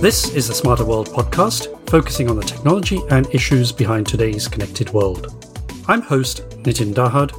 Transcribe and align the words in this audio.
This 0.00 0.34
is 0.34 0.48
the 0.48 0.54
Smarter 0.54 0.84
World 0.84 1.08
podcast, 1.10 1.88
focusing 1.88 2.28
on 2.28 2.36
the 2.36 2.42
technology 2.42 3.00
and 3.10 3.32
issues 3.32 3.70
behind 3.70 4.06
today's 4.06 4.48
connected 4.48 4.90
world. 4.90 5.46
I'm 5.86 6.02
host 6.02 6.48
Nitin 6.64 6.92
Dahad, 6.92 7.32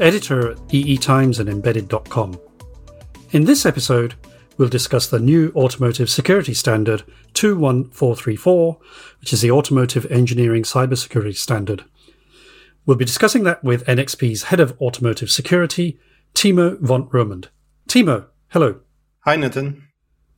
editor 0.00 0.52
at 0.52 0.74
EE 0.74 0.96
Times 0.98 1.38
and 1.38 1.48
Embedded.com. 1.48 2.40
In 3.30 3.44
this 3.44 3.64
episode, 3.64 4.14
we'll 4.58 4.68
discuss 4.68 5.06
the 5.06 5.20
new 5.20 5.52
automotive 5.54 6.10
security 6.10 6.54
standard 6.54 7.04
21434, 7.34 8.78
which 9.20 9.32
is 9.32 9.40
the 9.42 9.52
Automotive 9.52 10.10
Engineering 10.10 10.64
Cybersecurity 10.64 11.36
Standard. 11.36 11.84
We'll 12.84 12.96
be 12.96 13.04
discussing 13.04 13.44
that 13.44 13.62
with 13.62 13.86
NXP's 13.86 14.44
head 14.44 14.58
of 14.58 14.76
automotive 14.80 15.30
security, 15.30 16.00
Timo 16.34 16.80
van 16.80 17.04
Roermund. 17.04 17.46
Timo, 17.88 18.26
hello. 18.48 18.80
Hi, 19.24 19.36
Nitin. 19.36 19.82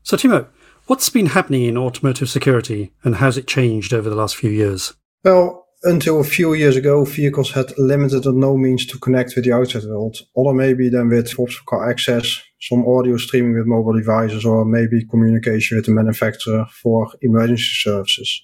So, 0.03 0.17
Timo, 0.17 0.49
what's 0.87 1.09
been 1.09 1.27
happening 1.27 1.63
in 1.65 1.79
automotive 1.79 2.29
security 2.29 2.93
and 3.05 3.17
how's 3.17 3.39
it 3.39 3.47
changed 3.47 3.95
over 3.95 4.11
the 4.11 4.17
last 4.17 4.37
few 4.37 4.51
years? 4.51 4.95
Well, 5.25 5.65
until 5.85 6.21
a 6.21 6.25
few 6.25 6.55
years 6.55 6.77
ago, 6.77 7.05
vehicles 7.05 7.53
had 7.53 7.77
limited 7.79 8.27
or 8.27 8.33
no 8.33 8.57
means 8.57 8.87
to 8.87 8.99
connect 8.99 9.37
with 9.37 9.45
the 9.45 9.53
outside 9.53 9.85
world. 9.85 10.17
Other 10.37 10.55
maybe 10.55 10.89
than 10.89 11.11
with 11.11 11.39
obstacle 11.39 11.67
car 11.67 11.91
access, 11.91 12.41
some 12.61 12.87
audio 12.89 13.19
streaming 13.19 13.57
with 13.57 13.67
mobile 13.67 13.93
devices, 13.93 14.45
or 14.45 14.65
maybe 14.65 15.05
communication 15.05 15.77
with 15.77 15.87
the 15.87 15.93
manufacturer 15.93 16.67
for 16.83 17.09
emergency 17.21 17.65
services. 17.83 18.43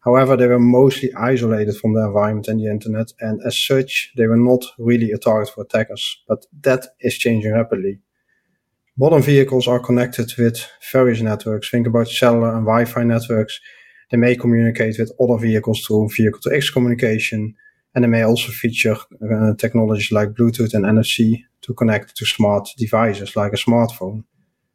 However, 0.00 0.36
they 0.36 0.46
were 0.46 0.60
mostly 0.60 1.12
isolated 1.14 1.76
from 1.76 1.94
the 1.94 2.06
environment 2.06 2.48
and 2.48 2.60
the 2.60 2.70
internet, 2.70 3.12
and 3.20 3.40
as 3.44 3.60
such, 3.60 4.12
they 4.16 4.26
were 4.26 4.36
not 4.36 4.64
really 4.78 5.10
a 5.10 5.18
target 5.18 5.52
for 5.52 5.62
attackers. 5.62 6.22
But 6.28 6.46
that 6.60 6.86
is 7.00 7.18
changing 7.18 7.52
rapidly. 7.52 8.00
Modern 9.00 9.22
vehicles 9.22 9.68
are 9.68 9.78
connected 9.78 10.32
with 10.36 10.68
various 10.92 11.20
networks. 11.20 11.70
Think 11.70 11.86
about 11.86 12.08
cellular 12.08 12.48
and 12.56 12.66
Wi-Fi 12.66 13.04
networks. 13.04 13.60
They 14.10 14.16
may 14.16 14.34
communicate 14.34 14.98
with 14.98 15.12
other 15.20 15.38
vehicles 15.38 15.86
through 15.86 16.08
vehicle-to-X 16.16 16.70
communication, 16.70 17.54
and 17.94 18.02
they 18.02 18.08
may 18.08 18.24
also 18.24 18.50
feature 18.50 18.96
uh, 19.22 19.54
technologies 19.56 20.10
like 20.10 20.30
Bluetooth 20.30 20.74
and 20.74 20.84
NFC 20.84 21.44
to 21.60 21.74
connect 21.74 22.16
to 22.16 22.26
smart 22.26 22.70
devices 22.76 23.36
like 23.36 23.52
a 23.52 23.56
smartphone. 23.56 24.24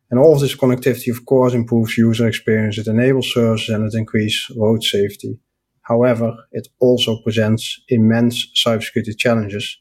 And 0.10 0.18
all 0.22 0.36
of 0.36 0.40
this 0.40 0.56
connectivity, 0.56 1.12
of 1.12 1.26
course, 1.26 1.54
improves 1.54 1.98
user 1.98 2.26
experience, 2.26 2.78
it 2.78 2.88
enables 2.88 3.34
services, 3.34 3.76
and 3.76 3.86
it 3.86 3.94
increases 3.94 4.56
road 4.56 4.84
safety. 4.84 5.38
However, 5.82 6.34
it 6.54 6.70
also 6.80 7.22
presents 7.24 7.82
immense 7.90 8.48
cybersecurity 8.56 9.18
challenges. 9.18 9.78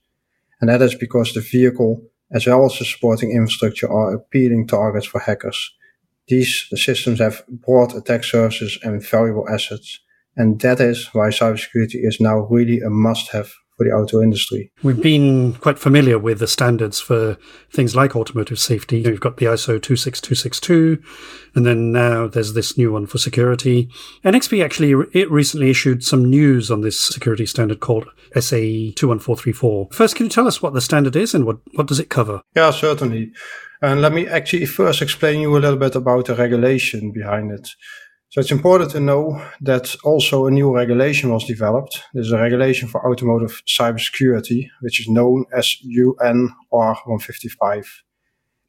And 0.60 0.68
that 0.68 0.82
is 0.82 0.96
because 0.96 1.32
the 1.32 1.42
vehicle, 1.42 2.02
as 2.32 2.46
well 2.46 2.64
as 2.64 2.78
the 2.78 2.84
supporting 2.84 3.32
infrastructure, 3.32 3.90
are 3.90 4.14
appealing 4.14 4.66
targets 4.66 5.06
for 5.06 5.20
hackers. 5.20 5.74
These 6.28 6.68
systems 6.74 7.18
have 7.18 7.44
broad 7.48 7.94
attack 7.94 8.24
surfaces 8.24 8.78
and 8.82 9.04
valuable 9.04 9.48
assets. 9.48 10.00
And 10.36 10.60
that 10.60 10.80
is 10.80 11.08
why 11.12 11.28
cybersecurity 11.28 12.06
is 12.06 12.20
now 12.20 12.38
really 12.38 12.80
a 12.80 12.88
must 12.88 13.30
have 13.32 13.52
for 13.82 13.88
the 13.88 13.94
auto 13.94 14.22
industry. 14.22 14.70
We've 14.82 15.00
been 15.00 15.54
quite 15.54 15.78
familiar 15.78 16.18
with 16.18 16.38
the 16.38 16.46
standards 16.46 17.00
for 17.00 17.36
things 17.70 17.96
like 17.96 18.14
automotive 18.14 18.58
safety. 18.58 19.00
You've 19.00 19.20
got 19.20 19.36
the 19.36 19.46
ISO 19.46 19.80
26262, 19.80 21.02
and 21.54 21.66
then 21.66 21.92
now 21.92 22.26
there's 22.28 22.54
this 22.54 22.78
new 22.78 22.92
one 22.92 23.06
for 23.06 23.18
security. 23.18 23.88
NXP 24.24 24.64
actually 24.64 24.92
it 25.12 25.30
recently 25.30 25.70
issued 25.70 26.04
some 26.04 26.24
news 26.28 26.70
on 26.70 26.82
this 26.82 27.00
security 27.00 27.46
standard 27.46 27.80
called 27.80 28.06
SAE 28.34 28.92
21434. 28.92 29.88
First, 29.92 30.16
can 30.16 30.26
you 30.26 30.30
tell 30.30 30.46
us 30.46 30.62
what 30.62 30.74
the 30.74 30.80
standard 30.80 31.16
is 31.16 31.34
and 31.34 31.44
what, 31.44 31.58
what 31.74 31.86
does 31.86 32.00
it 32.00 32.08
cover? 32.08 32.42
Yeah, 32.54 32.70
certainly. 32.70 33.32
And 33.80 34.00
let 34.00 34.12
me 34.12 34.28
actually 34.28 34.66
first 34.66 35.02
explain 35.02 35.40
you 35.40 35.56
a 35.56 35.58
little 35.58 35.76
bit 35.76 35.96
about 35.96 36.26
the 36.26 36.36
regulation 36.36 37.10
behind 37.10 37.50
it. 37.50 37.68
So 38.32 38.40
it's 38.40 38.50
important 38.50 38.90
to 38.92 39.00
know 39.00 39.46
that 39.60 39.94
also 40.04 40.46
a 40.46 40.50
new 40.50 40.74
regulation 40.74 41.30
was 41.30 41.44
developed. 41.44 42.02
There's 42.14 42.32
a 42.32 42.38
regulation 42.38 42.88
for 42.88 43.06
automotive 43.06 43.60
cybersecurity, 43.68 44.70
which 44.80 45.00
is 45.00 45.06
known 45.06 45.44
as 45.54 45.76
UN 45.82 46.48
R155. 46.72 47.84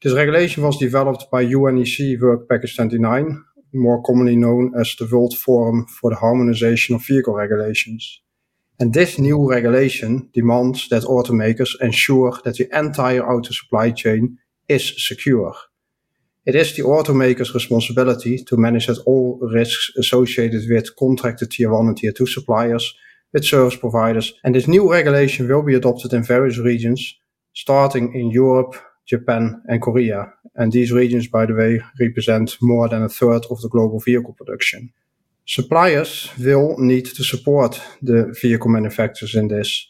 This 0.02 0.12
regulation 0.12 0.64
was 0.64 0.76
developed 0.76 1.30
by 1.32 1.46
UNECE 1.46 2.20
Work 2.20 2.46
Package 2.46 2.76
29, 2.76 3.42
more 3.72 4.02
commonly 4.02 4.36
known 4.36 4.74
as 4.78 4.94
the 4.96 5.08
World 5.10 5.34
Forum 5.34 5.86
for 5.86 6.10
the 6.10 6.16
Harmonization 6.16 6.96
of 6.96 7.06
Vehicle 7.06 7.32
Regulations. 7.32 8.20
And 8.78 8.92
this 8.92 9.18
new 9.18 9.48
regulation 9.50 10.28
demands 10.34 10.90
that 10.90 11.04
automakers 11.04 11.70
ensure 11.80 12.38
that 12.44 12.56
the 12.56 12.68
entire 12.78 13.26
auto 13.26 13.52
supply 13.52 13.92
chain 13.92 14.36
is 14.68 14.92
secure. 15.08 15.54
It 16.46 16.54
is 16.54 16.76
the 16.76 16.82
automaker's 16.82 17.54
responsibility 17.54 18.44
to 18.44 18.56
manage 18.56 18.86
that 18.86 19.02
all 19.06 19.38
risks 19.40 19.90
associated 19.96 20.62
with 20.68 20.94
contracted 20.96 21.50
tier 21.50 21.70
1 21.72 21.86
and 21.86 21.96
tier 21.96 22.12
2 22.12 22.26
suppliers, 22.26 22.94
with 23.32 23.44
service 23.44 23.76
providers. 23.76 24.32
And 24.44 24.54
this 24.54 24.68
new 24.68 24.90
regulation 24.90 25.48
will 25.48 25.62
be 25.62 25.74
adopted 25.74 26.12
in 26.12 26.22
various 26.22 26.58
regions, 26.58 27.14
starting 27.52 28.14
in 28.14 28.30
Europe, 28.30 28.76
Japan, 29.06 29.62
and 29.66 29.82
Korea. 29.82 30.32
And 30.54 30.72
these 30.72 30.92
regions, 30.92 31.28
by 31.28 31.46
the 31.46 31.54
way, 31.54 31.82
represent 32.00 32.56
more 32.62 32.88
than 32.88 33.02
a 33.02 33.08
third 33.08 33.44
of 33.50 33.60
the 33.60 33.68
global 33.68 33.98
vehicle 33.98 34.34
production. 34.34 34.92
Suppliers 35.46 36.30
will 36.38 36.76
need 36.78 37.06
to 37.06 37.24
support 37.24 37.80
the 38.00 38.34
vehicle 38.40 38.70
manufacturers 38.70 39.34
in 39.34 39.48
this 39.48 39.86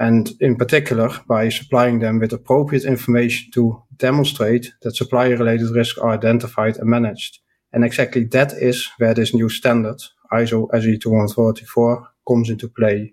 and 0.00 0.32
in 0.40 0.56
particular 0.56 1.10
by 1.28 1.50
supplying 1.50 1.98
them 2.00 2.18
with 2.18 2.32
appropriate 2.32 2.84
information 2.84 3.52
to 3.52 3.82
demonstrate 3.98 4.72
that 4.80 4.96
supplier 4.96 5.36
related 5.36 5.70
risks 5.76 5.98
are 5.98 6.10
identified 6.10 6.78
and 6.78 6.88
managed. 6.88 7.38
And 7.72 7.84
exactly 7.84 8.24
that 8.24 8.54
is 8.54 8.88
where 8.96 9.12
this 9.12 9.34
new 9.34 9.50
standard, 9.50 9.98
ISO 10.32 10.68
SAE 10.72 10.96
21434, 10.96 12.08
comes 12.26 12.48
into 12.48 12.68
play. 12.68 13.12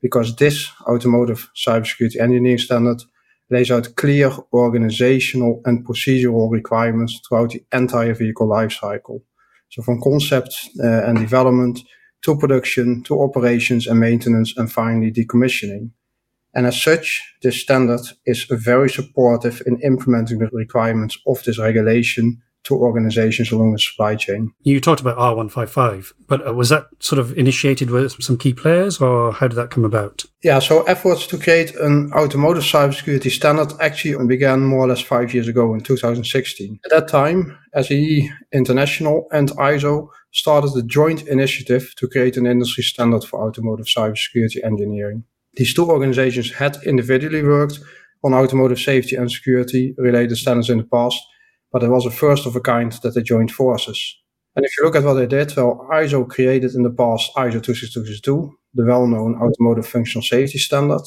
Because 0.00 0.36
this 0.36 0.70
automotive 0.86 1.50
cybersecurity 1.56 2.20
engineering 2.20 2.58
standard 2.58 3.02
lays 3.50 3.72
out 3.72 3.96
clear 3.96 4.30
organizational 4.52 5.60
and 5.64 5.84
procedural 5.84 6.52
requirements 6.52 7.20
throughout 7.28 7.50
the 7.50 7.64
entire 7.72 8.14
vehicle 8.14 8.46
lifecycle. 8.46 9.22
So 9.70 9.82
from 9.82 10.00
concept 10.00 10.54
uh, 10.82 10.86
and 10.86 11.18
development 11.18 11.80
to 12.22 12.36
production 12.36 13.02
to 13.04 13.20
operations 13.20 13.88
and 13.88 13.98
maintenance 13.98 14.56
and 14.56 14.70
finally 14.70 15.10
decommissioning. 15.10 15.90
And 16.58 16.66
as 16.66 16.82
such, 16.82 17.22
this 17.40 17.60
standard 17.60 18.00
is 18.26 18.42
very 18.50 18.90
supportive 18.90 19.62
in 19.64 19.80
implementing 19.80 20.40
the 20.40 20.48
requirements 20.52 21.16
of 21.24 21.40
this 21.44 21.56
regulation 21.56 22.42
to 22.64 22.74
organizations 22.74 23.52
along 23.52 23.74
the 23.74 23.78
supply 23.78 24.16
chain. 24.16 24.50
You 24.64 24.80
talked 24.80 25.00
about 25.00 25.18
R155, 25.18 26.14
but 26.26 26.44
uh, 26.44 26.52
was 26.52 26.70
that 26.70 26.88
sort 26.98 27.20
of 27.20 27.38
initiated 27.38 27.90
with 27.90 28.20
some 28.20 28.36
key 28.36 28.54
players 28.54 29.00
or 29.00 29.30
how 29.30 29.46
did 29.46 29.54
that 29.54 29.70
come 29.70 29.84
about? 29.84 30.24
Yeah, 30.42 30.58
so 30.58 30.82
efforts 30.82 31.28
to 31.28 31.38
create 31.38 31.76
an 31.76 32.12
automotive 32.12 32.64
cybersecurity 32.64 33.30
standard 33.30 33.72
actually 33.80 34.26
began 34.26 34.64
more 34.64 34.80
or 34.80 34.88
less 34.88 35.00
five 35.00 35.32
years 35.32 35.46
ago 35.46 35.72
in 35.74 35.80
2016. 35.80 36.80
At 36.86 36.90
that 36.90 37.06
time, 37.06 37.56
SAE 37.80 38.28
International 38.52 39.28
and 39.30 39.50
ISO 39.50 40.08
started 40.32 40.76
a 40.76 40.82
joint 40.82 41.28
initiative 41.28 41.94
to 41.98 42.08
create 42.08 42.36
an 42.36 42.48
industry 42.48 42.82
standard 42.82 43.22
for 43.22 43.46
automotive 43.46 43.86
cybersecurity 43.86 44.64
engineering. 44.64 45.22
These 45.54 45.74
two 45.74 45.90
organizations 45.90 46.52
had 46.52 46.78
individually 46.84 47.42
worked 47.42 47.80
on 48.24 48.34
automotive 48.34 48.78
safety 48.78 49.16
and 49.16 49.30
security 49.30 49.94
related 49.98 50.36
standards 50.36 50.70
in 50.70 50.78
the 50.78 50.84
past, 50.84 51.20
but 51.72 51.82
it 51.82 51.88
was 51.88 52.06
a 52.06 52.10
first 52.10 52.46
of 52.46 52.56
a 52.56 52.60
kind 52.60 52.92
that 53.02 53.14
they 53.14 53.22
joined 53.22 53.52
forces. 53.52 54.16
And 54.56 54.64
if 54.64 54.72
you 54.76 54.84
look 54.84 54.96
at 54.96 55.04
what 55.04 55.14
they 55.14 55.26
did, 55.26 55.54
well, 55.56 55.86
ISO 55.92 56.28
created 56.28 56.74
in 56.74 56.82
the 56.82 56.90
past 56.90 57.30
ISO 57.36 57.62
26262, 57.62 58.52
the 58.74 58.84
well-known 58.84 59.40
automotive 59.40 59.86
functional 59.86 60.22
safety 60.22 60.58
standard, 60.58 61.02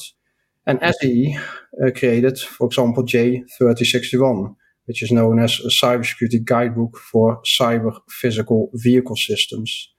and 0.66 0.80
SAE 0.80 1.36
uh, 1.84 1.90
created, 1.90 2.38
for 2.38 2.66
example, 2.66 3.04
J3061, 3.04 4.54
which 4.86 5.02
is 5.02 5.12
known 5.12 5.38
as 5.38 5.60
a 5.60 5.68
cybersecurity 5.68 6.44
guidebook 6.44 6.96
for 6.96 7.42
cyber 7.42 7.98
physical 8.08 8.70
vehicle 8.74 9.16
systems. 9.16 9.90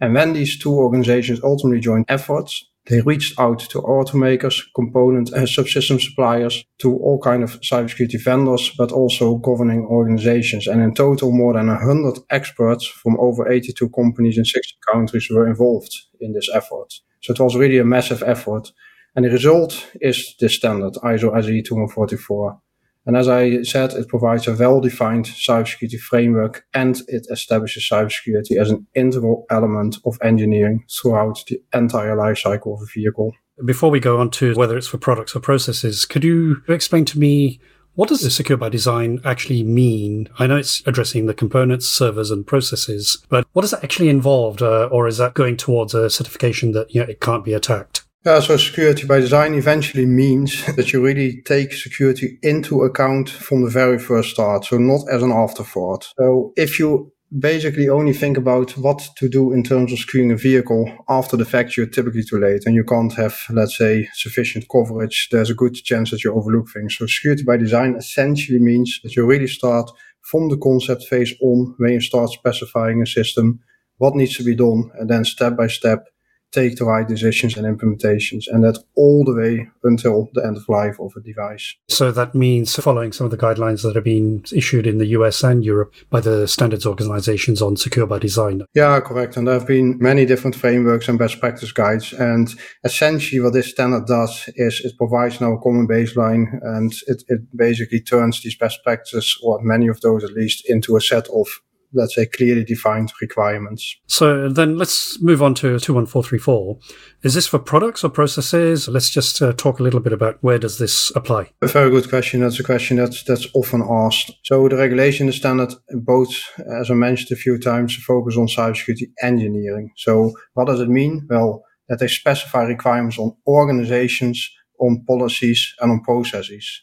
And 0.00 0.14
when 0.14 0.32
these 0.32 0.58
two 0.58 0.72
organizations 0.72 1.42
ultimately 1.42 1.80
joined 1.80 2.06
efforts, 2.08 2.64
they 2.86 3.00
reached 3.02 3.38
out 3.38 3.60
to 3.60 3.82
automakers, 3.82 4.62
component 4.74 5.30
and 5.30 5.46
subsystem 5.46 6.00
suppliers, 6.00 6.64
to 6.78 6.96
all 6.96 7.20
kind 7.20 7.42
of 7.42 7.60
cybersecurity 7.60 8.22
vendors, 8.22 8.70
but 8.76 8.90
also 8.90 9.36
governing 9.36 9.86
organizations. 9.86 10.66
And 10.66 10.82
in 10.82 10.94
total, 10.94 11.30
more 11.30 11.54
than 11.54 11.68
100 11.68 12.18
experts 12.30 12.86
from 12.86 13.16
over 13.20 13.50
82 13.50 13.88
companies 13.90 14.38
in 14.38 14.44
60 14.44 14.76
countries 14.90 15.28
were 15.30 15.46
involved 15.46 15.94
in 16.20 16.32
this 16.32 16.48
effort. 16.52 16.92
So 17.22 17.32
it 17.32 17.40
was 17.40 17.56
really 17.56 17.78
a 17.78 17.84
massive 17.84 18.22
effort. 18.22 18.72
And 19.14 19.24
the 19.24 19.30
result 19.30 19.90
is 20.00 20.34
this 20.40 20.54
standard, 20.54 20.94
ISO 20.94 21.30
SAE 21.42 21.62
21434. 21.62 22.60
And 23.06 23.16
as 23.16 23.28
I 23.28 23.62
said, 23.62 23.92
it 23.94 24.08
provides 24.08 24.46
a 24.46 24.54
well-defined 24.54 25.24
cybersecurity 25.24 25.98
framework 25.98 26.64
and 26.74 27.00
it 27.08 27.26
establishes 27.30 27.88
cybersecurity 27.90 28.60
as 28.60 28.70
an 28.70 28.86
integral 28.94 29.46
element 29.50 29.96
of 30.04 30.18
engineering 30.22 30.84
throughout 30.90 31.42
the 31.48 31.60
entire 31.72 32.14
lifecycle 32.16 32.74
of 32.74 32.82
a 32.82 32.86
vehicle. 32.94 33.32
Before 33.64 33.90
we 33.90 34.00
go 34.00 34.18
on 34.18 34.30
to 34.32 34.54
whether 34.54 34.76
it's 34.76 34.86
for 34.86 34.98
products 34.98 35.34
or 35.34 35.40
processes, 35.40 36.04
could 36.04 36.24
you 36.24 36.62
explain 36.68 37.04
to 37.06 37.18
me 37.18 37.60
What 37.94 38.08
does 38.08 38.34
secure 38.34 38.56
by 38.56 38.68
design 38.68 39.20
actually 39.24 39.62
mean? 39.64 40.28
I 40.38 40.46
know 40.46 40.56
it's 40.56 40.82
addressing 40.86 41.26
the 41.26 41.34
components, 41.34 41.86
servers, 41.86 42.30
and 42.30 42.46
processes, 42.46 43.18
but 43.28 43.46
what 43.52 43.64
is 43.64 43.72
that 43.72 43.82
actually 43.82 44.08
involved, 44.08 44.62
uh, 44.62 44.88
or 44.92 45.08
is 45.08 45.18
that 45.18 45.34
going 45.34 45.56
towards 45.56 45.92
a 45.92 46.08
certification 46.08 46.72
that 46.72 46.94
you 46.94 47.02
know, 47.02 47.08
it 47.08 47.20
can't 47.20 47.44
be 47.44 47.52
attacked? 47.52 48.04
Yeah, 48.24 48.40
so 48.40 48.58
security 48.58 49.06
by 49.06 49.20
design 49.20 49.54
eventually 49.54 50.04
means 50.04 50.66
that 50.76 50.92
you 50.92 51.02
really 51.02 51.40
take 51.42 51.72
security 51.72 52.38
into 52.42 52.82
account 52.82 53.30
from 53.30 53.64
the 53.64 53.70
very 53.70 53.98
first 53.98 54.30
start, 54.30 54.66
so 54.66 54.76
not 54.76 55.08
as 55.10 55.22
an 55.22 55.32
afterthought. 55.32 56.12
So 56.18 56.52
if 56.56 56.78
you 56.78 57.12
basically 57.38 57.88
only 57.88 58.12
think 58.12 58.36
about 58.36 58.72
what 58.72 59.08
to 59.16 59.28
do 59.28 59.52
in 59.52 59.62
terms 59.62 59.92
of 59.92 60.00
securing 60.00 60.32
a 60.32 60.36
vehicle 60.36 60.92
after 61.08 61.36
the 61.36 61.46
fact, 61.46 61.76
you're 61.76 61.86
typically 61.86 62.24
too 62.24 62.38
late 62.38 62.66
and 62.66 62.74
you 62.74 62.84
can't 62.84 63.14
have, 63.14 63.38
let's 63.50 63.78
say, 63.78 64.08
sufficient 64.14 64.66
coverage. 64.70 65.28
There's 65.30 65.48
a 65.48 65.54
good 65.54 65.74
chance 65.74 66.10
that 66.10 66.22
you 66.22 66.34
overlook 66.34 66.68
things. 66.74 66.98
So 66.98 67.06
security 67.06 67.44
by 67.44 67.56
design 67.56 67.94
essentially 67.96 68.58
means 68.58 69.00
that 69.02 69.16
you 69.16 69.24
really 69.24 69.46
start 69.46 69.90
from 70.20 70.50
the 70.50 70.58
concept 70.58 71.04
phase 71.04 71.32
on 71.40 71.74
when 71.78 71.92
you 71.92 72.00
start 72.00 72.30
specifying 72.30 73.00
a 73.00 73.06
system, 73.06 73.60
what 73.96 74.14
needs 74.14 74.36
to 74.36 74.44
be 74.44 74.56
done, 74.56 74.90
and 74.98 75.08
then 75.08 75.24
step 75.24 75.56
by 75.56 75.68
step 75.68 76.04
take 76.52 76.76
the 76.76 76.84
right 76.84 77.06
decisions 77.06 77.56
and 77.56 77.66
implementations, 77.66 78.44
and 78.48 78.64
that 78.64 78.78
all 78.96 79.24
the 79.24 79.34
way 79.34 79.68
until 79.84 80.28
the 80.34 80.44
end 80.44 80.56
of 80.56 80.68
life 80.68 80.98
of 81.00 81.12
a 81.16 81.20
device. 81.20 81.76
So 81.88 82.10
that 82.12 82.34
means 82.34 82.74
following 82.76 83.12
some 83.12 83.24
of 83.24 83.30
the 83.30 83.36
guidelines 83.36 83.82
that 83.82 83.94
have 83.94 84.04
been 84.04 84.44
issued 84.52 84.86
in 84.86 84.98
the 84.98 85.06
US 85.06 85.42
and 85.42 85.64
Europe 85.64 85.94
by 86.10 86.20
the 86.20 86.46
standards 86.48 86.86
organizations 86.86 87.62
on 87.62 87.76
secure 87.76 88.06
by 88.06 88.18
design. 88.18 88.62
Yeah, 88.74 89.00
correct. 89.00 89.36
And 89.36 89.46
there 89.46 89.54
have 89.54 89.66
been 89.66 89.98
many 89.98 90.26
different 90.26 90.56
frameworks 90.56 91.08
and 91.08 91.18
best 91.18 91.40
practice 91.40 91.72
guides. 91.72 92.12
And 92.12 92.52
essentially, 92.84 93.40
what 93.40 93.52
this 93.52 93.70
standard 93.70 94.06
does 94.06 94.48
is 94.56 94.80
it 94.84 94.96
provides 94.96 95.40
now 95.40 95.52
a 95.52 95.60
common 95.60 95.86
baseline 95.86 96.46
and 96.62 96.92
it, 97.06 97.22
it 97.28 97.40
basically 97.56 98.00
turns 98.00 98.42
these 98.42 98.56
best 98.56 98.82
practices, 98.82 99.38
or 99.42 99.60
many 99.62 99.88
of 99.88 100.00
those 100.00 100.24
at 100.24 100.32
least, 100.32 100.68
into 100.68 100.96
a 100.96 101.00
set 101.00 101.28
of 101.28 101.46
let's 101.92 102.14
say, 102.14 102.26
clearly 102.26 102.64
defined 102.64 103.12
requirements. 103.20 103.96
So 104.06 104.48
then 104.48 104.76
let's 104.76 105.20
move 105.20 105.42
on 105.42 105.54
to 105.56 105.78
21434. 105.78 106.78
Is 107.22 107.34
this 107.34 107.46
for 107.46 107.58
products 107.58 108.04
or 108.04 108.10
processes? 108.10 108.88
Let's 108.88 109.10
just 109.10 109.40
uh, 109.42 109.52
talk 109.52 109.80
a 109.80 109.82
little 109.82 110.00
bit 110.00 110.12
about 110.12 110.38
where 110.42 110.58
does 110.58 110.78
this 110.78 111.12
apply? 111.14 111.50
A 111.62 111.68
very 111.68 111.90
good 111.90 112.08
question. 112.08 112.40
That's 112.40 112.60
a 112.60 112.64
question 112.64 112.96
that's, 112.96 113.22
that's 113.24 113.46
often 113.54 113.82
asked. 113.88 114.32
So 114.44 114.68
the 114.68 114.76
regulation, 114.76 115.26
the 115.26 115.32
standard, 115.32 115.74
both, 116.02 116.34
as 116.80 116.90
I 116.90 116.94
mentioned 116.94 117.32
a 117.32 117.40
few 117.40 117.58
times, 117.58 117.96
focus 117.96 118.36
on 118.36 118.46
cybersecurity 118.46 119.10
engineering. 119.22 119.90
So 119.96 120.32
what 120.54 120.66
does 120.66 120.80
it 120.80 120.88
mean? 120.88 121.26
Well, 121.28 121.64
that 121.88 121.98
they 121.98 122.06
specify 122.06 122.62
requirements 122.62 123.18
on 123.18 123.36
organizations, 123.46 124.48
on 124.78 125.04
policies, 125.06 125.74
and 125.80 125.90
on 125.90 126.00
processes. 126.02 126.82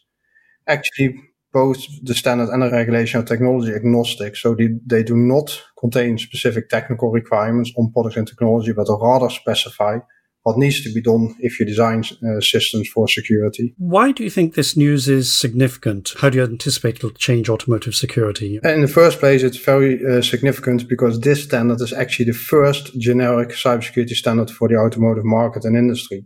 Actually, 0.68 1.16
both 1.58 1.80
the 2.04 2.14
standard 2.14 2.50
and 2.50 2.62
the 2.62 2.70
regulation 2.70 3.20
are 3.20 3.26
technology 3.26 3.74
agnostic. 3.74 4.36
So 4.36 4.54
they, 4.54 4.70
they 4.86 5.02
do 5.02 5.18
not 5.18 5.48
contain 5.80 6.20
specific 6.20 6.70
technical 6.70 7.10
requirements 7.10 7.72
on 7.78 7.92
products 7.92 8.18
and 8.18 8.28
technology, 8.28 8.74
but 8.74 8.88
rather 9.02 9.30
specify 9.30 9.98
what 10.44 10.58
needs 10.58 10.84
to 10.84 10.94
be 10.94 11.02
done 11.02 11.36
if 11.40 11.60
you 11.60 11.66
design 11.66 12.04
uh, 12.06 12.40
systems 12.40 12.88
for 12.90 13.08
security. 13.08 13.74
Why 13.78 14.12
do 14.12 14.24
you 14.24 14.30
think 14.30 14.54
this 14.54 14.78
news 14.78 15.10
is 15.10 15.36
significant? 15.36 16.14
How 16.20 16.30
do 16.30 16.38
you 16.38 16.44
anticipate 16.44 16.98
it'll 16.98 17.10
change 17.28 17.50
automotive 17.50 17.96
security? 17.96 18.60
In 18.64 18.82
the 18.84 18.96
first 19.00 19.18
place, 19.20 19.42
it's 19.42 19.58
very 19.58 19.94
uh, 20.06 20.22
significant 20.22 20.88
because 20.88 21.20
this 21.20 21.44
standard 21.44 21.82
is 21.82 21.92
actually 21.92 22.26
the 22.26 22.42
first 22.54 22.98
generic 23.00 23.50
cybersecurity 23.50 24.16
standard 24.24 24.52
for 24.52 24.68
the 24.68 24.76
automotive 24.76 25.26
market 25.26 25.66
and 25.66 25.76
industry 25.76 26.24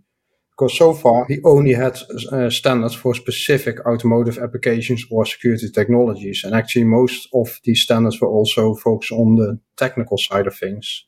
because 0.62 0.78
so 0.78 0.94
far 0.94 1.26
he 1.28 1.40
only 1.44 1.74
had 1.74 1.98
uh, 2.32 2.48
standards 2.50 2.94
for 2.94 3.16
specific 3.16 3.84
automotive 3.88 4.38
applications 4.38 5.04
or 5.10 5.26
security 5.26 5.70
technologies. 5.72 6.44
And 6.44 6.54
actually, 6.54 6.84
most 6.84 7.28
of 7.34 7.60
these 7.64 7.82
standards 7.82 8.22
were 8.22 8.28
also 8.28 8.76
focused 8.76 9.12
on 9.12 9.38
the 9.38 9.60
technical 9.76 10.20
side 10.20 10.46
of 10.46 10.56
things. 10.56 11.06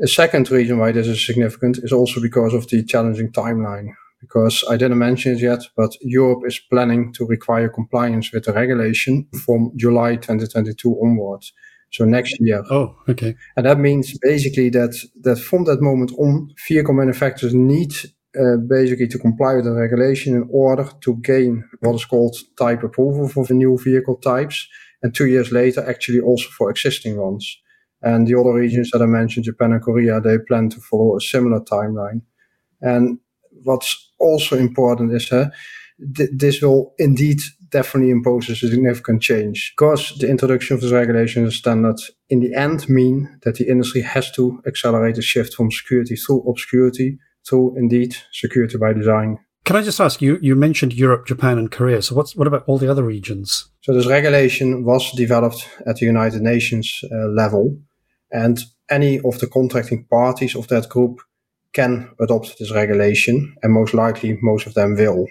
A 0.00 0.06
second 0.06 0.48
reason 0.50 0.78
why 0.78 0.92
this 0.92 1.08
is 1.08 1.26
significant 1.26 1.78
is 1.78 1.92
also 1.92 2.20
because 2.20 2.54
of 2.54 2.68
the 2.68 2.84
challenging 2.84 3.32
timeline. 3.32 3.88
Because 4.20 4.64
I 4.70 4.76
didn't 4.76 4.98
mention 4.98 5.34
it 5.34 5.40
yet, 5.40 5.62
but 5.76 5.90
Europe 6.00 6.44
is 6.46 6.60
planning 6.70 7.12
to 7.14 7.26
require 7.26 7.68
compliance 7.68 8.32
with 8.32 8.44
the 8.44 8.52
regulation 8.52 9.26
from 9.44 9.72
July 9.76 10.16
2022 10.16 11.00
onwards. 11.02 11.52
So 11.90 12.04
next 12.04 12.36
year. 12.40 12.64
Oh, 12.70 12.96
okay. 13.08 13.34
And 13.56 13.66
that 13.66 13.78
means 13.78 14.18
basically 14.18 14.68
that, 14.70 14.96
that 15.22 15.38
from 15.38 15.64
that 15.64 15.80
moment 15.80 16.12
on, 16.18 16.52
vehicle 16.66 16.94
manufacturers 16.94 17.54
need 17.54 17.92
uh, 18.38 18.56
basically 18.56 19.06
to 19.08 19.18
comply 19.18 19.54
with 19.54 19.64
the 19.64 19.72
regulation 19.72 20.34
in 20.34 20.48
order 20.50 20.88
to 21.00 21.16
gain 21.16 21.64
what 21.80 21.94
is 21.94 22.04
called 22.04 22.36
type 22.58 22.82
approval 22.82 23.28
for 23.28 23.44
the 23.44 23.54
new 23.54 23.78
vehicle 23.78 24.16
types. 24.16 24.68
And 25.02 25.14
two 25.14 25.26
years 25.26 25.52
later, 25.52 25.88
actually 25.88 26.20
also 26.20 26.48
for 26.50 26.70
existing 26.70 27.16
ones. 27.16 27.58
And 28.02 28.26
the 28.26 28.38
other 28.38 28.52
regions 28.52 28.90
that 28.90 29.02
I 29.02 29.06
mentioned, 29.06 29.44
Japan 29.44 29.72
and 29.72 29.82
Korea, 29.82 30.20
they 30.20 30.38
plan 30.38 30.68
to 30.70 30.80
follow 30.80 31.16
a 31.16 31.20
similar 31.20 31.60
timeline. 31.60 32.22
And 32.80 33.18
what's 33.62 34.10
also 34.18 34.58
important 34.58 35.12
is 35.12 35.30
uh, 35.32 35.48
th- 36.16 36.30
this 36.32 36.60
will 36.60 36.94
indeed 36.98 37.40
definitely 37.70 38.10
impose 38.10 38.48
a 38.48 38.56
significant 38.56 39.20
change 39.22 39.72
because 39.76 40.16
the 40.18 40.28
introduction 40.28 40.74
of 40.74 40.80
this 40.80 40.92
regulation 40.92 41.42
and 41.42 41.52
standard 41.52 41.98
in 42.28 42.40
the 42.40 42.54
end 42.54 42.88
mean 42.88 43.38
that 43.42 43.56
the 43.56 43.68
industry 43.68 44.00
has 44.00 44.30
to 44.32 44.62
accelerate 44.66 45.16
the 45.16 45.22
shift 45.22 45.54
from 45.54 45.70
security 45.70 46.14
through 46.14 46.48
obscurity 46.48 47.18
to 47.48 47.74
indeed 47.76 48.16
security 48.32 48.78
by 48.78 48.92
design. 48.92 49.38
Can 49.64 49.76
I 49.76 49.82
just 49.82 50.00
ask 50.00 50.20
you? 50.20 50.38
You 50.42 50.56
mentioned 50.56 50.92
Europe, 50.92 51.26
Japan, 51.26 51.58
and 51.58 51.70
Korea. 51.70 52.02
So, 52.02 52.14
what's 52.14 52.36
what 52.36 52.46
about 52.46 52.64
all 52.66 52.76
the 52.76 52.90
other 52.90 53.02
regions? 53.02 53.70
So, 53.80 53.94
this 53.94 54.06
regulation 54.06 54.84
was 54.84 55.10
developed 55.12 55.66
at 55.86 55.96
the 55.96 56.06
United 56.06 56.42
Nations 56.42 57.02
uh, 57.10 57.28
level, 57.28 57.78
and 58.30 58.60
any 58.90 59.20
of 59.20 59.38
the 59.38 59.46
contracting 59.46 60.04
parties 60.04 60.54
of 60.54 60.68
that 60.68 60.90
group 60.90 61.20
can 61.72 62.10
adopt 62.20 62.58
this 62.58 62.72
regulation, 62.72 63.54
and 63.62 63.72
most 63.72 63.94
likely 63.94 64.38
most 64.42 64.66
of 64.66 64.74
them 64.74 64.96
will. 64.96 65.26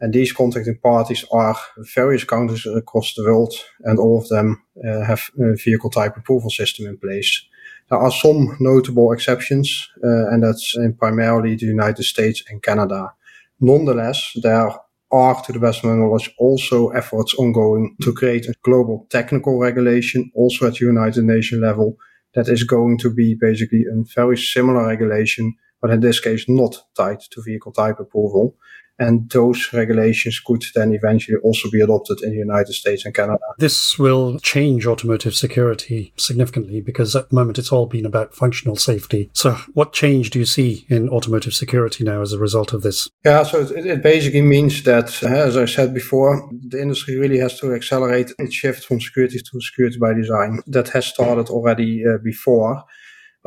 And 0.00 0.14
these 0.14 0.32
contracting 0.32 0.78
parties 0.78 1.24
are 1.32 1.56
various 1.94 2.24
countries 2.24 2.64
across 2.66 3.14
the 3.14 3.24
world, 3.24 3.52
and 3.80 3.98
all 3.98 4.18
of 4.18 4.28
them 4.28 4.62
uh, 4.86 5.04
have 5.04 5.30
a 5.38 5.54
vehicle 5.54 5.90
type 5.90 6.16
approval 6.16 6.50
system 6.50 6.86
in 6.86 6.96
place. 6.96 7.42
There 7.90 7.98
are 7.98 8.10
some 8.10 8.56
notable 8.60 9.12
exceptions, 9.12 9.88
uh, 10.04 10.28
and 10.28 10.42
that's 10.42 10.76
in 10.76 10.94
primarily 10.94 11.56
the 11.56 11.66
United 11.66 12.02
States 12.02 12.42
and 12.50 12.62
Canada. 12.62 13.12
Nonetheless, 13.60 14.32
there 14.42 14.70
are, 15.10 15.42
to 15.42 15.52
the 15.52 15.58
best 15.58 15.82
of 15.82 15.90
my 15.90 15.96
knowledge, 15.96 16.30
also 16.38 16.88
efforts 16.90 17.34
ongoing 17.34 17.96
to 18.02 18.12
create 18.12 18.46
a 18.46 18.54
global 18.62 19.06
technical 19.08 19.58
regulation, 19.58 20.30
also 20.34 20.66
at 20.66 20.80
United 20.80 21.24
Nations 21.24 21.62
level, 21.62 21.96
that 22.34 22.48
is 22.48 22.62
going 22.62 22.98
to 22.98 23.10
be 23.10 23.34
basically 23.34 23.84
a 23.90 24.04
very 24.14 24.36
similar 24.36 24.86
regulation, 24.86 25.54
but 25.80 25.90
in 25.90 26.00
this 26.00 26.20
case 26.20 26.44
not 26.46 26.76
tied 26.94 27.20
to 27.30 27.42
vehicle 27.42 27.72
type 27.72 27.98
approval. 27.98 28.54
And 28.98 29.30
those 29.30 29.68
regulations 29.72 30.40
could 30.40 30.64
then 30.74 30.92
eventually 30.92 31.38
also 31.38 31.70
be 31.70 31.80
adopted 31.80 32.22
in 32.22 32.30
the 32.30 32.36
United 32.36 32.72
States 32.72 33.04
and 33.04 33.14
Canada. 33.14 33.38
This 33.58 33.98
will 33.98 34.38
change 34.40 34.86
automotive 34.86 35.34
security 35.34 36.12
significantly 36.16 36.80
because 36.80 37.14
at 37.14 37.28
the 37.28 37.34
moment 37.34 37.58
it's 37.58 37.72
all 37.72 37.86
been 37.86 38.06
about 38.06 38.34
functional 38.34 38.76
safety. 38.76 39.30
So, 39.32 39.52
what 39.74 39.92
change 39.92 40.30
do 40.30 40.38
you 40.38 40.44
see 40.44 40.86
in 40.88 41.08
automotive 41.08 41.54
security 41.54 42.04
now 42.04 42.22
as 42.22 42.32
a 42.32 42.38
result 42.38 42.72
of 42.72 42.82
this? 42.82 43.08
Yeah, 43.24 43.42
so 43.42 43.60
it, 43.60 43.86
it 43.86 44.02
basically 44.02 44.42
means 44.42 44.82
that, 44.84 45.22
uh, 45.22 45.28
as 45.28 45.56
I 45.56 45.66
said 45.66 45.94
before, 45.94 46.48
the 46.52 46.80
industry 46.80 47.16
really 47.16 47.38
has 47.38 47.58
to 47.60 47.74
accelerate 47.74 48.32
its 48.38 48.54
shift 48.54 48.84
from 48.84 49.00
security 49.00 49.38
to 49.38 49.60
security 49.60 49.98
by 49.98 50.12
design. 50.14 50.62
That 50.66 50.88
has 50.88 51.06
started 51.06 51.48
already 51.48 52.04
uh, 52.06 52.18
before 52.18 52.84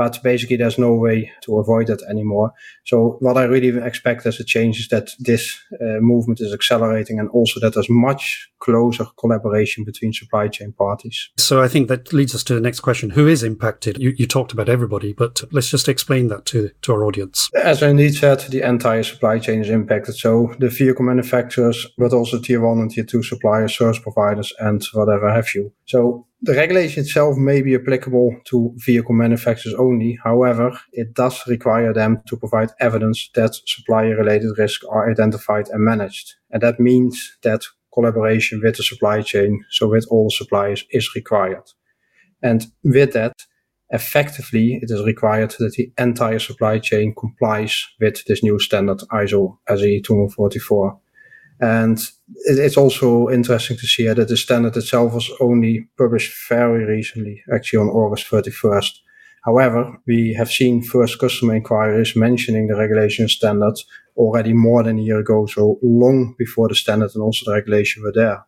but 0.02 0.24
basically 0.24 0.58
there's 0.58 0.80
no 0.80 0.96
way 0.96 1.32
to 1.44 1.60
avoid 1.60 1.86
that 1.86 2.02
anymore. 2.10 2.52
So 2.86 3.18
what 3.20 3.38
I 3.38 3.44
really 3.44 3.78
expect 3.86 4.26
as 4.26 4.40
a 4.40 4.44
change 4.44 4.80
is 4.80 4.88
that 4.88 5.12
this 5.20 5.62
uh, 5.80 6.00
movement 6.00 6.42
is 6.42 6.52
accelerating 6.52 7.20
and 7.20 7.30
also 7.30 7.60
that 7.60 7.76
there's 7.76 7.88
much 7.88 8.50
closer 8.58 9.06
collaboration 9.20 9.84
between 9.84 10.12
supply 10.12 10.48
chain 10.48 10.72
parties. 10.72 11.30
So 11.38 11.62
I 11.62 11.68
think 11.68 11.88
that 11.90 12.12
leads 12.14 12.34
us 12.34 12.44
to 12.46 12.56
the 12.56 12.62
next 12.62 12.80
question. 12.80 13.12
Who 13.12 13.28
is 13.28 13.44
impacted? 13.44 14.00
You, 14.00 14.16
you 14.18 14.26
talked 14.26 14.54
about 14.54 14.70
everybody, 14.70 15.14
but 15.14 15.44
let's 15.52 15.70
just 15.70 15.88
explain 15.88 16.30
that 16.30 16.48
to, 16.48 16.72
to 16.82 16.94
our 16.94 17.06
audience. 17.06 17.48
As 17.54 17.84
I 17.84 17.90
indeed 17.90 18.16
said, 18.16 18.40
the 18.50 18.68
entire 18.68 19.04
supply 19.04 19.38
chain 19.38 19.62
is 19.62 19.70
impacted. 19.70 20.16
So 20.16 20.56
the 20.58 20.70
vehicle 20.70 21.06
manufacturers, 21.06 21.86
but 22.00 22.12
also 22.12 22.40
tier 22.40 22.62
one 22.62 22.80
and 22.80 22.90
tier 22.90 23.04
two 23.04 23.22
suppliers, 23.22 23.78
service 23.78 24.00
providers, 24.00 24.52
and 24.58 24.84
whatever 24.94 25.32
have 25.32 25.50
you. 25.54 25.72
So 25.86 26.26
the 26.44 26.56
regulation 26.56 27.04
itself 27.04 27.38
may 27.38 27.62
be 27.62 27.76
applicable 27.76 28.36
to 28.46 28.74
vehicle 28.78 29.14
manufacturers 29.14 29.76
only. 29.76 30.18
However, 30.24 30.72
it 30.92 31.14
does 31.14 31.46
require 31.48 31.94
them 31.94 32.22
to 32.28 32.38
provide 32.38 32.72
evidence 32.80 33.30
that 33.36 33.56
supplier 33.68 34.16
related 34.16 34.58
risks 34.58 34.84
are 34.90 35.12
identified 35.12 35.70
and 35.70 35.86
managed. 35.86 36.36
And 36.50 36.64
that 36.64 36.80
means 36.80 37.38
that 37.44 37.62
collaboration 37.94 38.62
with 38.64 38.78
the 38.78 38.84
supply 38.84 39.22
chain, 39.22 39.64
so 39.70 39.88
with 39.88 40.08
all 40.10 40.32
suppliers, 40.32 40.84
is 40.90 41.14
required. 41.16 41.70
And 42.42 42.66
with 42.84 43.14
that, 43.14 43.36
effectively, 43.92 44.80
it 44.82 44.90
is 44.90 45.06
required 45.06 45.52
that 45.60 45.74
the 45.74 45.92
entire 46.00 46.40
supply 46.40 46.80
chain 46.80 47.14
complies 47.14 47.86
with 48.00 48.26
this 48.26 48.42
new 48.42 48.58
standard 48.58 49.00
ISO 49.12 49.58
244. 49.68 51.00
And 51.62 52.00
it, 52.46 52.58
it's 52.58 52.78
also 52.78 53.30
interesting 53.30 53.78
to 53.78 53.88
see 53.88 54.08
that 54.08 54.28
the 54.28 54.36
standard 54.36 54.76
itself 54.76 55.14
was 55.14 55.30
only 55.40 55.88
published 55.98 56.34
very 56.50 56.84
recently, 56.86 57.44
actually 57.54 57.80
on 57.80 57.90
August 57.90 58.30
31st. 58.30 59.00
However, 59.46 59.98
we 60.06 60.34
have 60.34 60.52
seen 60.52 60.84
first 60.84 61.20
customer 61.20 61.56
inquiries 61.56 62.16
mentioning 62.16 62.68
the 62.68 62.76
regulation 62.76 63.28
standard 63.28 63.76
already 64.18 64.54
more 64.54 64.84
than 64.84 65.00
a 65.00 65.02
year 65.02 65.20
ago, 65.20 65.46
so 65.46 65.80
long 65.82 66.36
before 66.38 66.68
the 66.68 66.76
standard 66.76 67.12
and 67.14 67.24
also 67.24 67.46
the 67.46 67.56
regulation 67.56 68.04
were 68.04 68.12
there. 68.12 68.44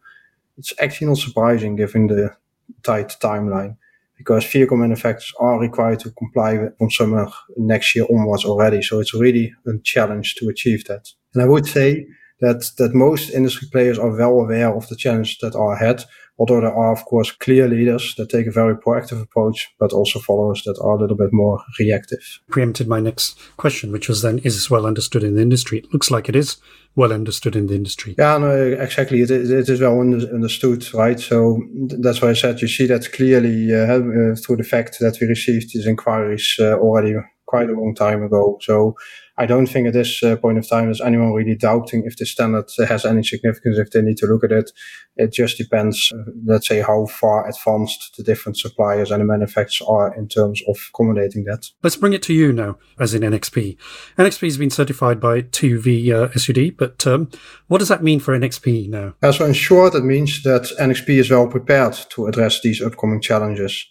It's 0.58 0.74
actually 0.80 1.08
not 1.08 1.18
surprising 1.18 1.76
given 1.76 2.08
the 2.08 2.36
tight 2.84 3.16
timeline 3.22 3.78
because 4.18 4.46
vehicle 4.46 4.78
manufacturers 4.78 5.34
are 5.40 5.60
required 5.60 6.00
to 6.00 6.12
comply 6.12 6.58
with 6.58 6.78
from 6.78 6.92
summer 6.92 7.28
next 7.58 7.96
year 7.96 8.06
onwards 8.10 8.46
already. 8.46 8.82
So 8.82 9.00
it's 9.00 9.14
really 9.14 9.54
a 9.68 9.72
challenge 9.84 10.36
to 10.36 10.50
achieve 10.50 10.86
that. 10.86 11.10
And 11.34 11.42
I 11.42 11.48
would 11.48 11.66
say 11.66 12.06
that, 12.44 12.72
that 12.78 12.94
most 12.94 13.30
industry 13.30 13.68
players 13.72 13.98
are 13.98 14.12
well 14.12 14.40
aware 14.42 14.76
of 14.76 14.88
the 14.90 14.96
challenges 14.96 15.38
that 15.42 15.56
are 15.56 15.74
ahead, 15.74 16.04
although 16.38 16.60
there 16.62 16.74
are, 16.74 16.92
of 16.92 17.06
course, 17.06 17.32
clear 17.32 17.68
leaders 17.68 18.16
that 18.18 18.30
take 18.30 18.48
a 18.48 18.52
very 18.52 18.76
proactive 18.76 19.22
approach, 19.22 19.70
but 19.80 19.94
also 19.94 20.20
followers 20.20 20.62
that 20.66 20.78
are 20.82 20.96
a 20.96 21.00
little 21.00 21.16
bit 21.16 21.32
more 21.32 21.64
reactive. 21.80 22.42
Preempted 22.50 22.88
my 22.88 23.00
next 23.00 23.40
question, 23.58 23.92
which 23.92 24.10
was 24.10 24.22
then, 24.22 24.40
is 24.40 24.56
this 24.56 24.70
well 24.70 24.86
understood 24.86 25.24
in 25.24 25.36
the 25.36 25.42
industry? 25.42 25.80
It 25.80 25.94
looks 25.94 26.12
like 26.12 26.28
it 26.28 26.36
is 26.36 26.58
well 26.96 27.14
understood 27.14 27.56
in 27.56 27.68
the 27.68 27.76
industry. 27.76 28.16
Yeah, 28.18 28.38
no, 28.38 28.52
exactly. 28.52 29.22
It 29.22 29.32
is, 29.32 29.50
it 29.50 29.70
is 29.70 29.80
well 29.80 30.00
understood, 30.00 30.94
right? 30.94 31.20
So 31.20 31.64
that's 32.00 32.22
why 32.22 32.30
I 32.30 32.34
said 32.34 32.62
you 32.62 32.68
see 32.68 32.88
that 32.88 33.12
clearly 33.14 33.74
uh, 33.74 34.00
uh, 34.00 34.36
through 34.36 34.58
the 34.58 34.64
fact 34.64 35.00
that 35.00 35.18
we 35.20 35.28
received 35.28 35.74
these 35.74 35.88
inquiries 35.88 36.56
uh, 36.60 36.78
already 36.78 37.16
quite 37.46 37.70
a 37.70 37.74
long 37.74 37.96
time 37.96 38.24
ago. 38.24 38.58
So 38.62 38.96
I 39.38 39.48
don't 39.48 39.66
think 39.66 39.88
at 39.88 39.94
this 39.94 40.22
uh, 40.22 40.36
point 40.36 40.60
of 40.60 40.70
time 40.70 40.92
is 40.92 41.02
anyone 41.02 41.34
really 41.34 41.56
doubting 41.56 42.04
if 42.06 42.18
the 42.18 42.26
standard 42.26 42.70
has 42.88 43.04
any 43.04 43.24
significance, 43.24 43.80
if 43.80 43.90
they 43.90 44.02
need 44.02 44.18
to 44.18 44.28
look 44.28 44.44
at 44.44 44.52
it. 44.52 44.72
It 45.16 45.34
just 45.34 45.58
depends, 45.58 46.12
uh, 46.14 46.32
let's 46.46 46.68
say, 46.68 46.82
how 46.82 47.08
far 47.08 47.48
advanced 47.48 48.16
the 48.16 48.24
different 48.24 48.58
suppliers 48.58 49.10
and 49.12 49.22
the 49.22 49.26
manufacturers 49.26 49.88
are 49.88 50.14
in 50.16 50.28
terms 50.28 50.62
of 50.68 50.78
accommodating 50.94 51.46
that. 51.46 51.70
Let's 51.82 51.96
bring 51.96 52.14
it 52.14 52.22
to 52.24 52.34
you 52.34 52.54
now, 52.54 52.78
as 53.00 53.14
in 53.16 53.24
NXP. 53.24 53.78
NXP 54.18 54.42
has 54.42 54.58
been 54.58 54.70
certified 54.70 55.20
by 55.20 55.42
TÜV 55.42 56.12
uh, 56.12 56.28
SÜD, 56.30 56.78
but 56.78 57.06
um, 57.08 57.30
what 57.68 57.80
does 57.80 57.90
that 57.90 58.04
mean 58.04 58.20
for 58.20 58.38
NXP 58.38 58.90
now? 58.90 59.16
So 59.32 59.46
in 59.46 59.54
short, 59.54 59.96
it 59.96 60.04
means 60.04 60.44
that 60.44 60.72
NXP 60.80 61.10
is 61.10 61.32
well 61.32 61.48
prepared 61.48 61.98
to 62.12 62.28
address 62.28 62.62
these 62.62 62.82
upcoming 62.82 63.22
challenges. 63.22 63.88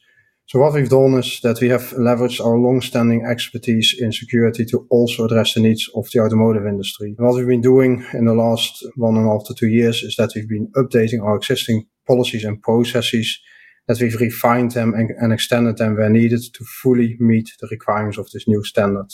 So 0.53 0.59
what 0.59 0.75
we've 0.75 0.87
done 0.87 1.15
is 1.15 1.41
that 1.41 1.63
we 1.63 1.71
have 1.71 1.95
leveraged 1.97 2.45
our 2.45 2.59
long-standing 2.59 3.25
expertise 3.25 3.97
in 3.99 4.13
security 4.13 4.67
to 4.67 4.87
also 4.91 5.25
address 5.25 5.55
the 5.55 5.61
needs 5.61 5.89
of 5.95 6.11
the 6.11 6.21
automotive 6.21 6.67
industry. 6.67 7.15
What 7.17 7.37
we've 7.37 7.47
been 7.47 7.63
doing 7.63 8.05
in 8.13 8.27
the 8.27 8.35
last 8.35 8.87
one 8.97 9.17
and 9.17 9.27
a 9.27 9.31
half 9.31 9.47
to 9.47 9.55
two 9.55 9.69
years 9.69 10.03
is 10.03 10.17
that 10.17 10.33
we've 10.35 10.51
been 10.51 10.71
updating 10.77 11.25
our 11.25 11.37
existing 11.37 11.87
policies 12.07 12.45
and 12.45 12.61
processes, 12.61 13.41
that 13.89 13.99
we've 13.99 14.21
refined 14.21 14.73
them 14.73 14.93
and, 14.93 15.13
and 15.13 15.33
extended 15.33 15.79
them 15.79 15.97
where 15.97 16.11
needed 16.11 16.43
to 16.53 16.65
fully 16.83 17.17
meet 17.19 17.49
the 17.63 17.69
requirements 17.71 18.19
of 18.19 18.31
this 18.33 18.47
new 18.47 18.63
standard. 18.63 19.11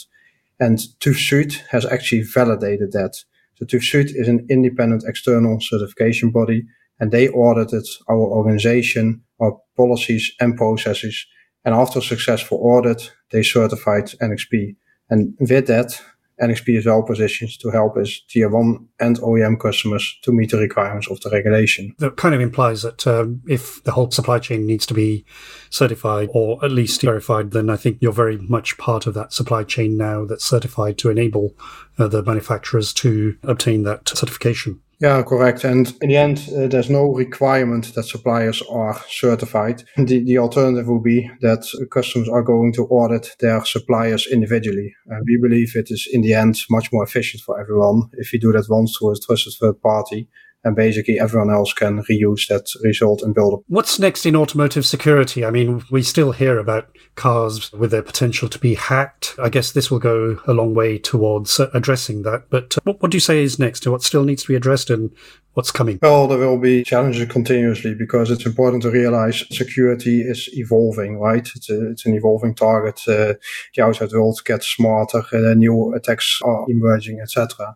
And 0.59 0.77
TÜV 0.99 1.15
SÜD 1.15 1.53
has 1.69 1.85
actually 1.85 2.23
validated 2.23 2.91
that. 2.91 3.15
So 3.55 3.65
TÜV 3.65 3.83
SÜD 3.89 4.11
is 4.13 4.27
an 4.27 4.45
independent 4.49 5.05
external 5.07 5.61
certification 5.61 6.31
body 6.31 6.65
and 6.99 7.11
they 7.11 7.29
audited 7.29 7.85
our 8.07 8.17
organization, 8.17 9.21
our 9.39 9.57
policies 9.77 10.31
and 10.39 10.57
processes. 10.57 11.25
And 11.65 11.75
after 11.75 12.01
successful 12.01 12.59
audit, 12.61 13.11
they 13.31 13.43
certified 13.43 14.05
NXP. 14.21 14.75
And 15.09 15.35
with 15.39 15.67
that, 15.67 16.01
NXP 16.41 16.77
is 16.77 16.85
well 16.85 17.03
positioned 17.03 17.51
to 17.59 17.69
help 17.69 17.97
its 17.97 18.21
tier 18.21 18.49
one 18.49 18.87
and 18.99 19.17
OEM 19.19 19.59
customers 19.59 20.17
to 20.23 20.31
meet 20.31 20.51
the 20.51 20.57
requirements 20.57 21.09
of 21.09 21.19
the 21.21 21.29
regulation. 21.29 21.93
That 21.99 22.15
kind 22.15 22.33
of 22.33 22.41
implies 22.41 22.81
that 22.83 23.05
um, 23.05 23.41
if 23.47 23.83
the 23.83 23.91
whole 23.91 24.09
supply 24.11 24.39
chain 24.39 24.65
needs 24.65 24.85
to 24.87 24.93
be 24.93 25.25
certified 25.69 26.29
or 26.33 26.63
at 26.63 26.71
least 26.71 27.01
verified, 27.01 27.51
then 27.51 27.69
I 27.69 27.75
think 27.75 27.97
you're 27.99 28.13
very 28.13 28.37
much 28.37 28.77
part 28.77 29.05
of 29.05 29.13
that 29.15 29.33
supply 29.33 29.63
chain 29.63 29.97
now 29.97 30.25
that's 30.25 30.45
certified 30.45 30.97
to 30.99 31.09
enable 31.09 31.55
uh, 31.97 32.07
the 32.07 32.23
manufacturers 32.23 32.93
to 32.93 33.37
obtain 33.43 33.83
that 33.83 34.07
certification. 34.07 34.81
Yeah, 34.99 35.23
correct. 35.23 35.63
And 35.63 35.95
in 36.01 36.09
the 36.09 36.17
end, 36.17 36.49
uh, 36.53 36.67
there's 36.67 36.89
no 36.89 37.13
requirement 37.13 37.93
that 37.95 38.03
suppliers 38.03 38.61
are 38.69 38.99
certified. 39.07 39.83
The, 39.95 40.19
the 40.23 40.37
alternative 40.39 40.87
would 40.87 41.03
be 41.03 41.31
that 41.39 41.65
customers 41.89 42.27
are 42.27 42.43
going 42.43 42.73
to 42.73 42.85
audit 42.87 43.35
their 43.39 43.63
suppliers 43.63 44.27
individually. 44.27 44.93
And 45.07 45.25
we 45.25 45.39
believe 45.41 45.73
it 45.75 45.89
is 45.89 46.05
in 46.11 46.21
the 46.21 46.33
end 46.33 46.59
much 46.69 46.91
more 46.91 47.03
efficient 47.03 47.43
for 47.43 47.59
everyone 47.61 48.09
if 48.13 48.31
we 48.33 48.39
do 48.39 48.51
that 48.51 48.67
once 48.69 48.97
through 48.97 49.11
a 49.11 49.15
trusted 49.15 49.53
third 49.53 49.81
party 49.81 50.27
and 50.63 50.75
basically 50.75 51.19
everyone 51.19 51.49
else 51.49 51.73
can 51.73 52.03
reuse 52.03 52.47
that 52.47 52.69
result 52.83 53.21
and 53.21 53.33
build 53.33 53.53
up. 53.53 53.59
What's 53.67 53.99
next 53.99 54.25
in 54.25 54.35
automotive 54.35 54.85
security? 54.85 55.45
I 55.45 55.51
mean, 55.51 55.83
we 55.89 56.03
still 56.03 56.31
hear 56.31 56.57
about 56.57 56.89
cars 57.15 57.71
with 57.71 57.91
their 57.91 58.01
potential 58.01 58.49
to 58.49 58.59
be 58.59 58.75
hacked. 58.75 59.35
I 59.41 59.49
guess 59.49 59.71
this 59.71 59.89
will 59.89 59.99
go 59.99 60.39
a 60.47 60.53
long 60.53 60.73
way 60.73 60.97
towards 60.97 61.59
addressing 61.73 62.23
that. 62.23 62.49
But 62.49 62.77
uh, 62.77 62.93
what, 62.93 63.11
do 63.11 63.15
you 63.15 63.21
say 63.21 63.43
is 63.43 63.59
next? 63.59 63.87
What 63.87 64.03
still 64.03 64.23
needs 64.23 64.43
to 64.43 64.49
be 64.49 64.55
addressed 64.55 64.89
and 64.89 65.11
what's 65.53 65.71
coming? 65.71 65.99
Well, 66.01 66.27
there 66.27 66.37
will 66.37 66.59
be 66.59 66.83
challenges 66.83 67.29
continuously 67.29 67.93
because 67.93 68.31
it's 68.31 68.45
important 68.45 68.83
to 68.83 68.91
realize 68.91 69.43
security 69.51 70.21
is 70.21 70.49
evolving, 70.53 71.19
right? 71.19 71.47
It's, 71.55 71.69
a, 71.69 71.91
it's 71.91 72.05
an 72.05 72.15
evolving 72.15 72.55
target. 72.55 73.01
Uh, 73.07 73.33
the 73.75 73.83
outside 73.83 74.11
world 74.11 74.39
gets 74.45 74.67
smarter, 74.67 75.23
uh, 75.33 75.53
new 75.53 75.93
attacks 75.93 76.39
are 76.43 76.65
emerging, 76.69 77.19
etc. 77.21 77.75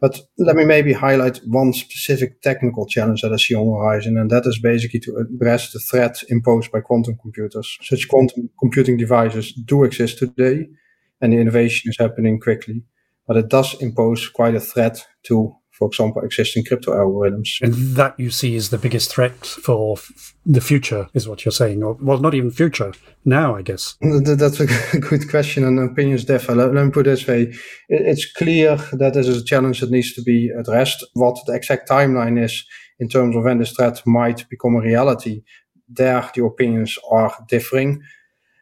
But 0.00 0.20
let 0.38 0.56
me 0.56 0.64
maybe 0.64 0.92
highlight 0.92 1.40
one 1.46 1.72
specific 1.72 2.42
technical 2.42 2.86
challenge 2.86 3.22
that 3.22 3.32
I 3.32 3.36
see 3.36 3.54
on 3.54 3.66
the 3.66 3.78
horizon, 3.78 4.18
and 4.18 4.30
that 4.30 4.46
is 4.46 4.58
basically 4.58 5.00
to 5.00 5.16
address 5.16 5.72
the 5.72 5.78
threat 5.78 6.22
imposed 6.28 6.70
by 6.70 6.80
quantum 6.80 7.16
computers. 7.20 7.78
Such 7.82 8.08
quantum 8.08 8.50
computing 8.60 8.96
devices 8.96 9.52
do 9.52 9.84
exist 9.84 10.18
today, 10.18 10.68
and 11.20 11.32
the 11.32 11.38
innovation 11.38 11.90
is 11.90 11.96
happening 11.98 12.38
quickly, 12.38 12.82
but 13.26 13.36
it 13.36 13.48
does 13.48 13.74
impose 13.80 14.28
quite 14.28 14.54
a 14.54 14.60
threat 14.60 15.06
to 15.24 15.56
for 15.78 15.88
example, 15.88 16.22
existing 16.22 16.64
crypto 16.64 16.92
algorithms. 16.92 17.60
And 17.60 17.74
that 17.96 18.18
you 18.18 18.30
see 18.30 18.54
is 18.54 18.70
the 18.70 18.78
biggest 18.78 19.10
threat 19.10 19.44
for 19.44 19.98
f- 19.98 20.34
the 20.44 20.60
future, 20.60 21.08
is 21.12 21.28
what 21.28 21.44
you're 21.44 21.52
saying. 21.52 21.82
Or, 21.82 21.94
well, 22.00 22.18
not 22.18 22.34
even 22.34 22.50
future, 22.50 22.92
now, 23.24 23.54
I 23.54 23.62
guess. 23.62 23.96
That's 24.00 24.60
a 24.60 24.66
good 25.00 25.28
question, 25.28 25.64
and 25.64 25.78
opinions 25.78 26.24
differ. 26.24 26.54
Let, 26.54 26.72
let 26.74 26.84
me 26.84 26.90
put 26.90 27.06
it 27.06 27.10
this 27.10 27.26
way 27.26 27.52
it's 27.88 28.30
clear 28.32 28.76
that 28.92 29.14
this 29.14 29.28
is 29.28 29.42
a 29.42 29.44
challenge 29.44 29.80
that 29.80 29.90
needs 29.90 30.12
to 30.14 30.22
be 30.22 30.50
addressed. 30.50 31.04
What 31.14 31.38
the 31.46 31.54
exact 31.54 31.88
timeline 31.88 32.42
is 32.42 32.64
in 32.98 33.08
terms 33.08 33.36
of 33.36 33.44
when 33.44 33.58
this 33.58 33.72
threat 33.72 34.00
might 34.06 34.48
become 34.48 34.76
a 34.76 34.80
reality, 34.80 35.42
there 35.88 36.28
the 36.34 36.44
opinions 36.44 36.98
are 37.10 37.34
differing. 37.48 38.02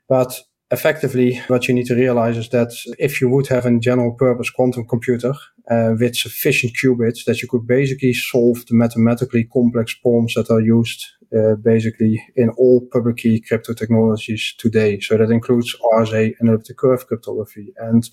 But 0.09 0.38
effectively, 0.71 1.40
what 1.49 1.68
you 1.68 1.75
need 1.75 1.87
to 1.87 1.94
realize 1.94 2.37
is 2.37 2.49
that 2.50 2.73
if 2.99 3.21
you 3.21 3.28
would 3.28 3.49
have 3.49 3.66
a 3.66 3.78
general 3.78 4.14
purpose 4.14 4.50
quantum 4.50 4.87
computer 4.87 5.33
uh, 5.71 5.94
with 5.99 6.16
sufficient 6.16 6.73
qubits, 6.83 7.25
that 7.26 7.42
you 7.42 7.49
could 7.49 7.66
basically 7.66 8.12
solve 8.12 8.66
the 8.66 8.75
mathematically 8.75 9.44
complex 9.52 9.94
problems 9.94 10.35
that 10.35 10.50
are 10.50 10.61
used 10.61 11.04
uh, 11.37 11.54
basically 11.56 12.23
in 12.37 12.50
all 12.50 12.87
public 12.92 13.16
key 13.16 13.40
crypto 13.40 13.73
technologies 13.73 14.54
today. 14.59 15.00
So 15.00 15.16
that 15.16 15.30
includes 15.30 15.75
RSA 15.94 16.35
and 16.38 16.49
elliptic 16.49 16.76
curve 16.76 17.06
cryptography. 17.06 17.73
And 17.78 18.09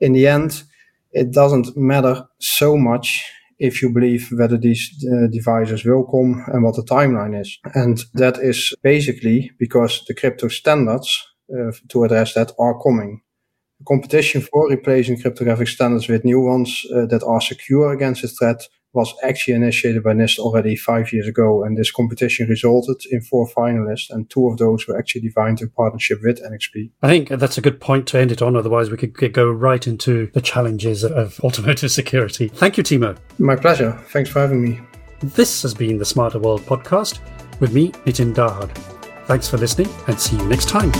in 0.00 0.12
the 0.12 0.26
end, 0.26 0.64
it 1.12 1.32
doesn't 1.32 1.76
matter 1.76 2.26
so 2.40 2.76
much 2.76 3.24
if 3.58 3.80
you 3.80 3.90
believe 3.90 4.28
whether 4.32 4.58
these 4.58 4.90
uh, 5.10 5.28
devices 5.28 5.84
will 5.84 6.04
come 6.04 6.44
and 6.48 6.62
what 6.62 6.76
the 6.76 6.82
timeline 6.82 7.40
is. 7.40 7.58
And 7.74 8.04
that 8.14 8.36
is 8.38 8.74
basically 8.82 9.50
because 9.58 10.04
the 10.06 10.14
crypto 10.14 10.48
standards 10.48 11.26
to 11.88 12.04
address 12.04 12.34
that 12.34 12.52
are 12.58 12.80
coming. 12.82 13.22
The 13.78 13.84
competition 13.84 14.40
for 14.40 14.68
replacing 14.68 15.20
cryptographic 15.20 15.68
standards 15.68 16.08
with 16.08 16.24
new 16.24 16.40
ones 16.40 16.84
uh, 16.94 17.06
that 17.06 17.22
are 17.22 17.40
secure 17.40 17.92
against 17.92 18.22
the 18.22 18.28
threat 18.28 18.66
was 18.96 19.14
actually 19.22 19.54
initiated 19.54 20.02
by 20.02 20.12
NIST 20.14 20.38
already 20.38 20.74
five 20.74 21.12
years 21.12 21.28
ago, 21.28 21.62
and 21.62 21.76
this 21.76 21.90
competition 21.92 22.48
resulted 22.48 22.96
in 23.10 23.20
four 23.20 23.46
finalists, 23.46 24.08
and 24.08 24.28
two 24.30 24.48
of 24.48 24.56
those 24.56 24.88
were 24.88 24.98
actually 24.98 25.20
defined 25.20 25.60
in 25.60 25.68
partnership 25.68 26.18
with 26.24 26.42
NXP. 26.42 26.90
I 27.02 27.08
think 27.08 27.28
that's 27.28 27.58
a 27.58 27.60
good 27.60 27.78
point 27.78 28.08
to 28.08 28.18
end 28.18 28.32
it 28.32 28.40
on. 28.40 28.56
Otherwise, 28.56 28.90
we 28.90 28.96
could 28.96 29.34
go 29.34 29.50
right 29.50 29.86
into 29.86 30.30
the 30.32 30.40
challenges 30.40 31.04
of 31.04 31.38
automotive 31.40 31.92
security. 31.92 32.48
Thank 32.48 32.78
you, 32.78 32.82
Timo. 32.82 33.16
My 33.38 33.54
pleasure. 33.54 33.92
Thanks 34.08 34.30
for 34.30 34.40
having 34.40 34.62
me. 34.62 34.80
This 35.20 35.62
has 35.62 35.74
been 35.74 35.98
the 35.98 36.04
Smarter 36.04 36.38
World 36.38 36.62
podcast 36.62 37.20
with 37.60 37.74
me, 37.74 37.92
Nitin 38.06 38.34
Dahad. 38.34 38.95
Thanks 39.26 39.48
for 39.48 39.56
listening 39.56 39.88
and 40.06 40.20
see 40.20 40.36
you 40.36 40.44
next 40.44 40.68
time. 40.68 40.92